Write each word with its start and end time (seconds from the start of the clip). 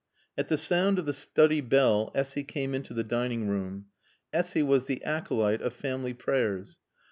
At 0.35 0.47
the 0.47 0.57
sound 0.57 0.97
of 0.97 1.05
the 1.05 1.13
study 1.13 1.61
bell 1.61 2.11
Essy 2.15 2.43
came 2.43 2.73
into 2.73 2.95
the 2.95 3.03
dining 3.03 3.47
room. 3.47 3.85
Essy 4.33 4.63
was 4.63 4.87
the 4.87 5.03
acolyte 5.03 5.61
of 5.61 5.73
Family 5.73 6.15
Prayers. 6.15 6.79